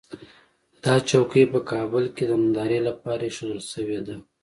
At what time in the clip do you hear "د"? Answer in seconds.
2.27-2.31